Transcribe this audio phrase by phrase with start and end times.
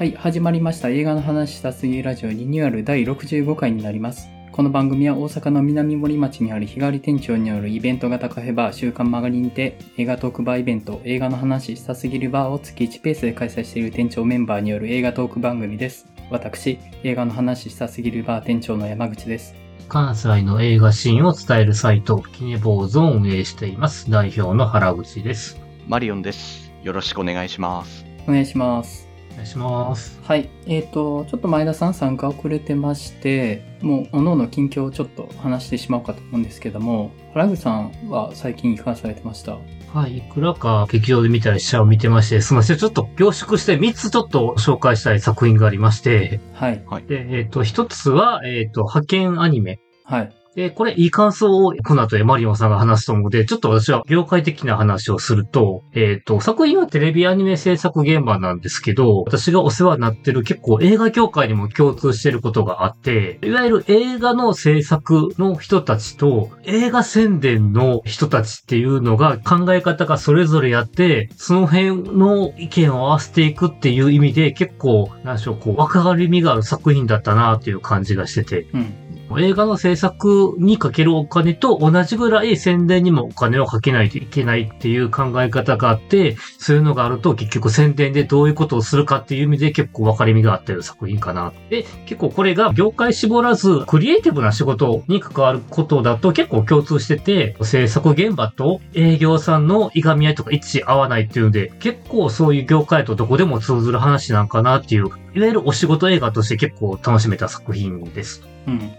[0.00, 4.30] はい、始まりました映画の話したすぎラジオリニューアル第65回になります。
[4.50, 16.06] この番組は大阪の南森町にある日替わり店長によるイベント型カフェバー週刊マガリンで映画トークバーイベント映画の話したすぎるバーを月1ペースで開催している店長メンバーによる映画トーク番組です。
[16.30, 19.54] 私、映画の話したすぎるバー店長の山口です。
[19.90, 24.10] 関西の映画シーンを伝えるサイト、キネボーズを運営しています。
[24.10, 25.60] 代表の原口です。
[25.86, 26.72] マリオンです。
[26.82, 28.06] よろしくお願いします。
[28.26, 29.09] お願いします。
[29.40, 30.20] お願いします。
[30.22, 30.50] はい。
[30.66, 39.56] えっ、と、ちょっと前田さん参加遅れてまして、もう、おのの近況をちょっと話してしまおうかと思うんですけども、原口さんは最近いかがされてました？
[39.92, 46.84] はい、いくらか劇場で見たり試写を見てまして、すみません、ちょっと凝縮して3つちょっと紹介したい作品がありまして、はい。
[47.06, 49.80] で、えっ、と、1つは、えっ、と、派遣アニメ。
[50.04, 50.39] はい。
[50.56, 78.99] で、これ、いい感想をこの後マリオンさんが話すと思うので、ちょっと私は業界的な話をすると、えっ、と、作品はテレビアニメ制作現場なんですけど、私がお世話になってる結構映画業界にも共通してることがあって、いわゆる映画の制作の人たちと映画宣伝の人たちっていうのが考え方がそれぞれやって、その辺の意見を合わせていくっていう意味で結構、なんでしょう、こう、分かりみがある作品だったなっていう感じがしてて、うん。
[79.38, 91.52] 映画の制作にかけるお金と同じぐらい宣伝にもお金をかけないといけないっていう考え方があって、そういうのがあると結局宣伝でどういうことをするかっていう意味で結構分かりみがあってる作品かな。
[91.68, 108.42] で、結構これが業界絞らずクリエイティブな仕事に関わることだと結構共通してて、制作現場と営業さんのいがみ合いとか一致合わないっていうので、結構そういう業界とどこでも通ずる話なんかなっていう、いわゆるお仕事映画として結構楽しめた作品です。
[108.66, 108.90] うん。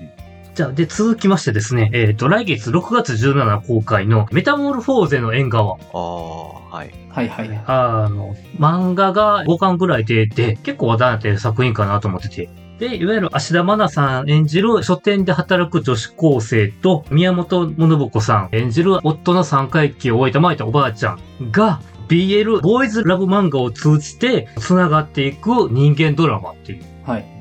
[0.54, 5.76] じゃあ、で、続きましてですね、えっ、と、来月6月17公開のメタモルフォーゼの縁側。
[5.76, 6.92] ああ、はい。
[7.10, 7.64] はいはい。
[7.66, 12.50] あの、漫画が5巻ぐらい出て、結構話題になってる作品かなと思ってて。
[12.80, 21.20] で、いわゆる芦田愛菜さん演じる書店で働く女子高生と、宮本物子さん演じる夫の3回忌を終えたまいたおばあちゃん
[21.52, 26.84] が、BL ボーイズラブ漫画を通じて繋がっていく人間ドラマっていう。
[27.06, 27.41] はい。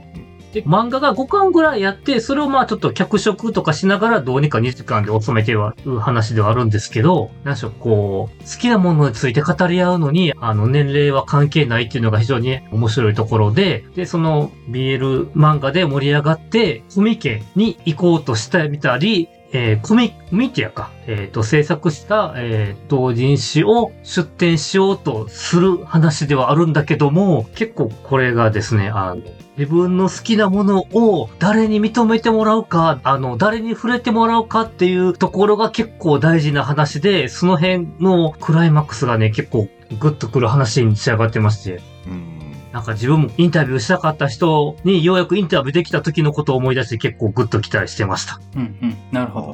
[0.53, 20.91] で、漫画が5巻ぐらいやって、それをまあちょっと脚色とかしながらどうにか2時間で収めてはる話ではあるんですけど、なんでしょう、こう、好きなものについて語り合うのに、あの、年齢は関係ないっていうのが非常に面白いところで、で、その BL 漫画で盛り上がって、コミケに行こうとしてみたり、えーコミ、コミティアか。
[21.07, 29.23] えっ、と、制作した、えー同人誌を出展しようとする話ではあるんだけども、結構これがですね、あの、
[29.57, 39.69] 自分の好きなものを誰に認めてもらうか、あの、誰に触れてもらうかっていうところが結構大事な話で、その辺のクライマックスがね、結構
[39.99, 42.50] グッとくる話に仕上がってまして、うん。
[42.73, 48.41] なんか自分もインタビューしたかった人にようやくインタビューできた時のことを思い出して結構グッと期待してました。
[48.55, 48.97] うんうん。
[49.11, 49.49] なるほど。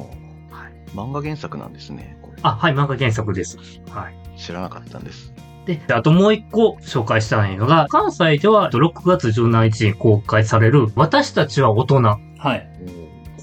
[0.55, 2.17] はい漫画原作なんですね。
[2.21, 3.57] これあ、はい、漫画原作です。
[3.89, 4.39] はい。
[4.39, 5.33] 知らなかったんです。
[5.65, 12.01] で、あともう一個紹介したいのが、関西では6月17日に公開される、私たちは大人。
[12.01, 12.19] は
[12.55, 12.69] い。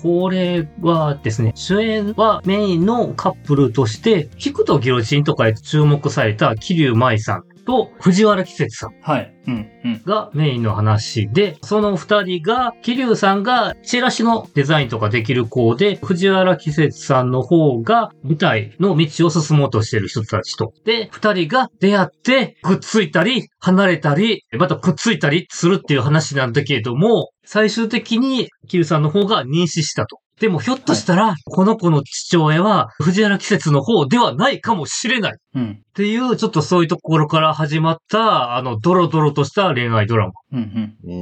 [0.03, 9.35] これはですね、主演はメインのカップルとして、菊とギロチンとかで注目された桐生舞さんと藤原季節さんはい。
[9.47, 10.03] うんうん。
[10.05, 20.73] がメインの話で、その二人が、桐生さんがチラシのデザインとかできる子で、藤原季節さんの方が舞台の道を進もうとしている人たちと。
[20.85, 30.19] で、二人が出会って、くっついたり、離れたり、またくっついたりするっていう話なんだけれども、最終的に桐生さんの方が妊娠したと。
[30.41, 35.39] でもひょっとしたら、この子の父親は藤原季節の方ではないかもしれない。
[35.55, 35.79] うん。
[35.81, 40.33] っていう、ちょっとそういうところから始まった、あの、ドロドロとした恋愛ドラマ。
[40.53, 41.13] うんう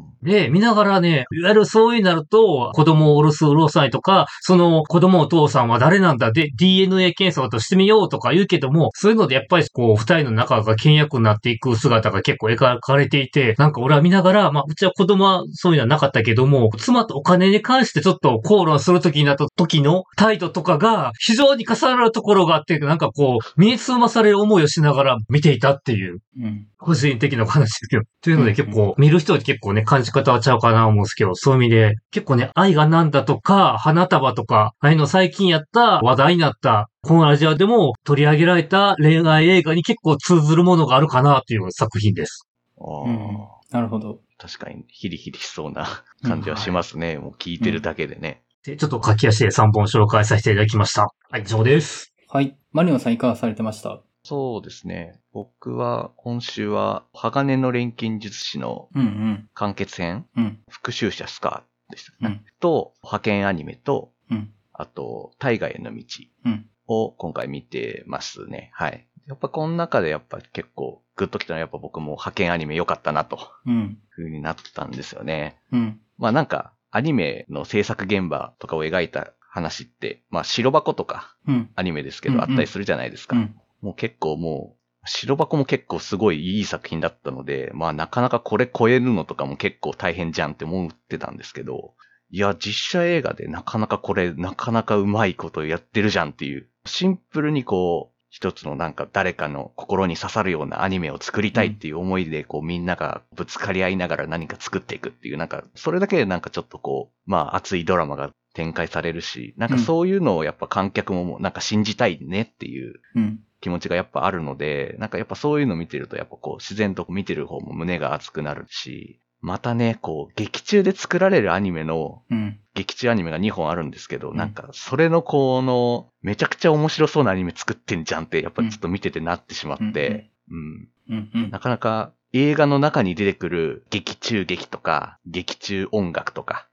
[0.00, 0.14] ん。
[0.24, 26.18] で、見ながらね、いわゆるそういうなると、子供をおろすうろさいとか、その子供お父さんは誰なんだで、DNA 検査としてみようとか言うけども、そういうのでやっぱりこう、二人の仲が倹約になっていく姿が結構描かれていて、なんか俺は見ながら、まあ、うちは子供はそういうのはなかったけども、妻とお金に関してちょっと口論するときになった時の態度とかが、非常に重なるところがあって、なんかこう、身につまされる思いをしながら見ていたっていう。
[26.38, 26.66] うん。
[26.78, 28.02] 個人的な話ですけど。
[28.20, 42.46] というのでうん結構、見る人は結構ね、感じ方はちゃうかな思うんですけど、そういう意味で、結構ね、愛がなんだとか、花束とか、ああいうの最近やった、話題になった、このラジオでも取り上げられた恋愛映画に結構通ずるものがあるかなという作品です。
[42.78, 43.38] ああ、うん。
[43.70, 44.20] なるほど。
[44.36, 45.86] 確かにヒリヒリしそうな
[46.22, 47.18] 感じはしますね。
[47.18, 48.42] もう聞いてるだけでね。
[48.64, 51.08] で、ちょっと駆け足で3本紹介させていただきました。
[51.30, 52.13] はい、以上です。
[52.34, 52.58] はい。
[52.72, 54.00] マリオンさんいかがされてました？
[54.24, 55.20] そうですね。
[55.32, 59.48] 僕は、今週は、鋼の錬金術師のうんうん。
[59.54, 60.58] 完結編、うん。
[60.68, 62.42] 復讐者スカーでしたね。
[62.42, 62.44] うん。
[62.58, 64.50] と、派遣アニメと、うん。
[64.72, 66.02] あと、大河への道
[66.46, 66.66] うん。
[66.88, 68.72] を今回見てますね。
[68.74, 69.06] はい。
[69.28, 73.98] やっぱこの中でやっぱ結構グッときたのはやっぱ僕も派遣アニメ良かったなと、うん。
[74.10, 75.60] 風になったんですよね。
[75.70, 76.00] うん。
[76.18, 81.70] まあなんか、アニメの制作現場とかを描いた話って、まあ白箱とかうん。
[81.76, 83.36] アニメですけどあったりするじゃないですか。
[83.36, 83.54] うん。
[83.82, 91.94] もう結構もう、白箱も結構すごいいい作品だったので、まあなかなかこれ超えるのとかも結構大変じゃんって思ってたんですけど、
[92.30, 113.40] いや、実写映画でなかなかこれ、なかなかうまいことやってるじゃんっていう、シンプルにこう、一つのなんか誰かの心に刺さるようなアニメを作りたいっていう思いで、こうみんながぶつかり合いながら何か作っていくっていう、なんか、それだけでなんかちょっとこう、まあ熱いドラマが展開されるし、なんかそういうのをやっぱ観客もなんか信じたいねっていううん。
[113.60, 122.58] 気持ちがやっぱあるので、なんかやっぱそういうの見てるとやっぱこう自然と見てる方も胸が熱くなるし、またね、こう劇中で作られるアニメの、うん。
[122.74, 124.36] 劇中アニメが2本あるんですけど、うん。
[124.36, 131.50] なんかそれのこの、めちゃくちゃ面白そうなアニメ作ってんじゃんってやっぱちょっと見ててなってしまって、うん。
[131.50, 136.66] なかなか映画の中に出てくる劇中劇とか、劇中音楽とか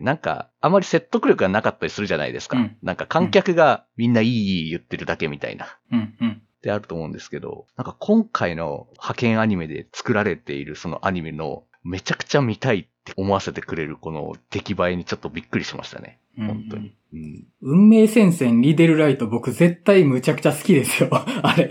[0.00, 2.58] なんかあまり説得力がなかったりするじゃないですか。
[2.58, 5.78] うんなんか観客がみんないいいい言ってるだけみたいな。
[5.92, 6.14] うん。
[6.20, 6.42] うん。
[6.58, 16.18] ってあると思うんですけど、なんか今回の派遣アニメで作られているそのアニメのめちゃくちゃ見たいって思わせてくれるこの出来栄えにちょっとびっくりしましたね。
[16.36, 16.94] 本当に。
[17.12, 17.46] うん。
[17.62, 21.08] 運命戦線リデルライト僕絶対むちゃくちゃ好きですよ。
[21.12, 21.70] あれ。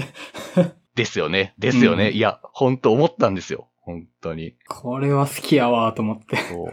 [0.95, 1.53] ですよね。
[1.59, 2.09] ですよね。
[2.09, 3.67] うんいや、本当思ったんですよ。
[3.87, 4.55] 本当に。
[4.67, 6.35] これは好きやわと思って。
[6.35, 6.69] そ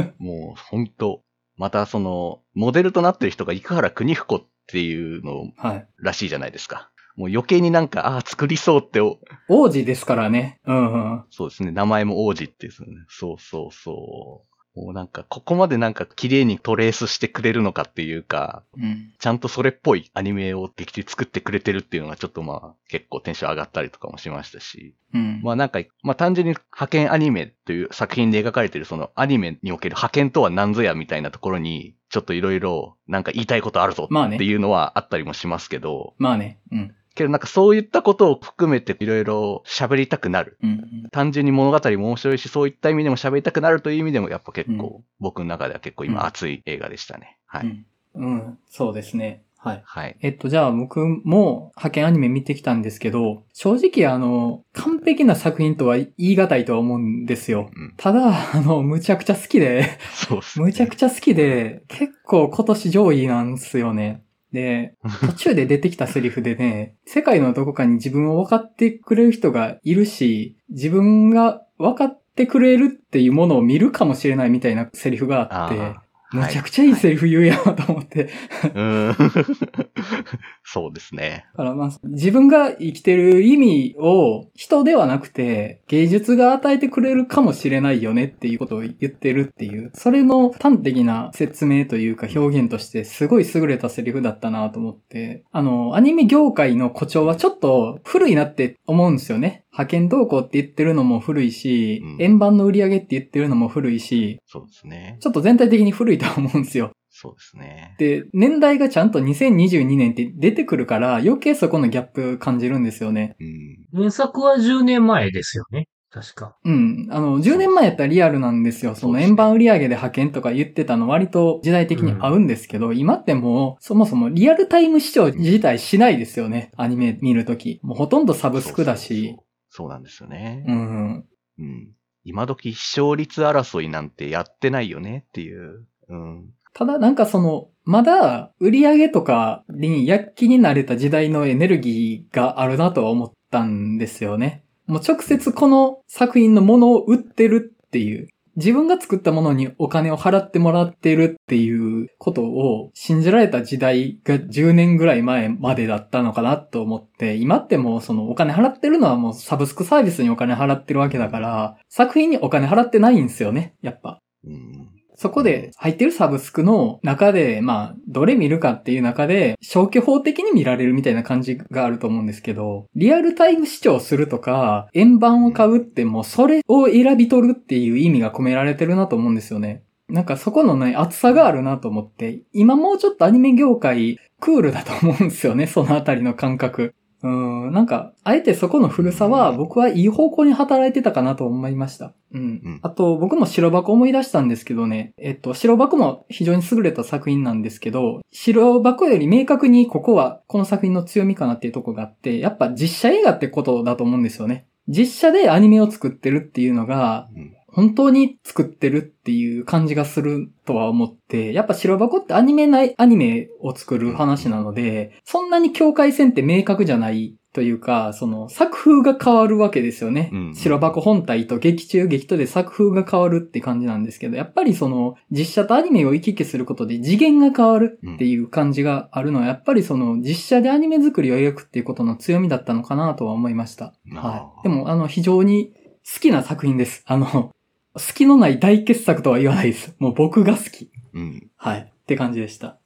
[0.00, 0.14] う。
[0.18, 1.22] もう本当
[1.58, 5.88] またその、モデルとなってる人が生原邦彦っていうのはい。
[5.98, 6.90] らしいじゃないですか。
[7.16, 9.18] もう余計になんか、ああ、作りそうってお、
[9.48, 10.58] 王子ですからね。
[10.64, 11.24] うんうん。
[11.30, 11.70] そうですね。
[11.70, 12.88] 名前も王子ってですね。
[13.08, 14.53] そうそうそう。
[14.74, 19.12] もうなんか、ここまでなんか綺麗にトレースしてくれるのかっていうか、うん。
[19.18, 24.94] ちゃんとそれっぽいアニメをできて作ってくれてるっていうのがちょっとまあ、結構テンション上がったりとかもしましたし。
[25.14, 25.40] うん。
[25.44, 36.58] まあなんか、まあ単純に派遣アニメという作品で描かれてるそのアニメにおける派遣とは何ぞやみたいなところに、ちょっといろいろなんか言いたいことあるぞっていうのはあったりもしますけど、まあね。
[36.72, 36.94] うん。
[37.14, 40.58] けどなんかそういったことを含めていろいろ喋りたくなる。
[40.62, 41.08] うん。
[41.12, 47.38] 単純に物語も面白いし、そういった意味でも喋りたくなるという意味でも、やっぱ結う構、僕の中では結構うん今熱い映画でしたね。
[47.46, 47.66] はい。
[47.66, 47.86] うん。
[48.14, 48.58] うん。
[48.68, 49.42] そうですね。
[49.64, 49.82] はい。
[49.86, 50.16] はい。
[50.20, 57.70] えっと、じゃあ僕も派遣アニメ見てきたんですけど、正直あの、完璧な作品とは言い難いとは思うんですよ。
[57.74, 57.94] うん。
[57.96, 60.44] ただ、あの、むちゃくちゃ好きで、 そうね。
[60.56, 64.23] むちゃくちゃ好きで、結構今年上位なんですよね。
[64.54, 76.03] で、 途中で出てきたセリフでね、世界のどこかに自分を分かってくれる人がいるし、自分が分かってくれるっていうものを見るかもしれないみたいなセリフがあって、
[76.42, 78.28] あむちゃくちゃいいセリフ言うやんと思って。
[80.64, 81.46] そうですね。
[81.56, 99.63] だからまあ、自分が生きてる意味を人ではなくて芸術が与えてくれるかもしれないよねっていうことを言ってるっていう、それの端的な説明というか表現としてすごい優れたセリフだったなと思って、あの、アニメ業界の誇張はちょっと古いなって思うんですよね。
[99.74, 105.18] 派遣動向って言ってるのも古いし、うん円盤の売り上げって言ってるのも古いし、そうですね。
[105.20, 106.92] ちょっと全体的に古いとは思うんですよ。
[107.10, 107.94] そうですね。
[107.98, 113.36] で、年代がちゃんと2022年って出てくるから、余計そこのギャップ感じるんですよね。
[113.40, 113.98] うん。
[113.98, 115.88] 原作は10年前ですよね。
[116.14, 116.56] 確か。
[116.64, 117.08] うん。
[117.10, 118.94] あの、10年前やったらリアルなんですよ。
[118.94, 126.70] その円盤売上で派遣とか言ってたの割と時代的に合うんですけど、今ってもう、そもそもリアルタイム視聴自体しないですよね。
[126.76, 127.80] アニメ見るとき。
[127.82, 129.36] もうほとんどサブスクだし。
[129.76, 130.64] そうなんですよね。
[130.68, 131.24] うん。
[131.58, 131.88] うん。
[132.22, 135.84] 今時視聴率争いなんてやってないよねっていう。
[136.08, 136.44] うん。
[136.74, 144.62] ただなんかその、まだ売り上げとかに躍起になれた時代のエネルギーがあるなとは思ったんですよね。
[144.86, 164.20] もう直接この作品のものを売ってるっていう、自分が作ったものにお金を払ってもらってるっていうことを信じられた時代が10年ぐらい前までだったのかなと思って、今ってもうそのお金払ってるのはもうサブスクサービスにお金払ってるわけだから、作品にお金払ってないんですよね、やっぱ。
[164.46, 164.93] うん。
[165.16, 179.82] そこで入ってるサブスクの中で、まあ、どれ見るかっていう中で、消去法的に見られるみたいな感じがあると思うんですけど、リアルタイム視聴するとか、円盤を買うってもうそれを選び取るっていう意味が込められてるなと思うんですよね。
[180.08, 186.94] なんかそこのね、厚さがあるなと思って、今もうちょっとアニメ業界クールだと思うんですよね、そのあたりの感覚。
[187.24, 187.26] う
[187.70, 192.12] ん、なんか、あえてそこの古さは僕はいい方向に働いてたかなと思いました。
[192.34, 192.40] うん。
[192.42, 204.66] うんあと、僕も白箱思い出したんですけどね、えっと、白箱も非常に優れた作品なんですけど、白箱より明確にここはこの作品の強みかなっていうところがあって、やっぱ実写映画ってことだと思うんですよね。
[204.86, 220.30] 実写でアニメを作ってるっていうのが、うん本当に作ってるっていう感じがするとは思って、やっぱ白箱ってアニメない、アニメを作る話なので、そんなに境界線って明確じゃないというか、その作風が変わるわけですよね。
[220.32, 233.94] うん白箱本体と劇中劇とで作風が変わるって感じなんですけど、やっぱりその実写とアニメを行き来することで次元が変わるっていう感じがあるのは、やっぱりその実写でアニメ作りを描くっていうことの強みだったのかなとは思いました。
[234.14, 234.62] はい。
[234.64, 235.72] でも、あの、非常に
[236.12, 237.02] 好きな作品です。
[237.06, 237.50] あの、
[237.94, 239.94] 好きのない大傑作とは言わないです。
[239.98, 240.90] もう僕が好き。
[241.12, 241.50] うん。
[241.56, 241.80] はい。
[241.80, 242.78] って感じでした。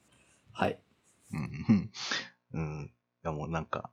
[0.53, 0.79] はい。
[1.33, 1.91] うん。
[2.53, 2.85] うん。
[2.85, 3.91] いやもうなんか、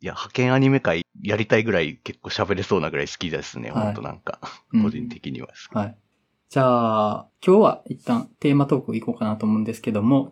[0.00, 3.70] いや、派遣アニメ界やりたいぐらい結構喋れそうなぐらい好きですね。
[3.70, 4.40] はいほんとなんか、
[4.72, 5.48] うん個人的には。
[5.72, 5.96] はい。
[6.50, 10.26] じゃあ、今日は一旦テーマトーク行こうかなと思うんですけども、